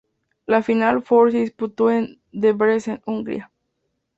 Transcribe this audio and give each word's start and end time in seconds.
La 0.47 0.63
final 0.63 1.03
four 1.03 1.31
se 1.31 1.37
disputó 1.37 1.91
en 1.91 2.19
Debrecen, 2.31 3.03
Hungría. 3.05 3.51